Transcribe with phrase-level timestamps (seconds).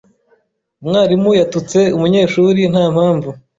[0.81, 3.29] Umwarimu yatutse umunyeshuri nta mpamvu.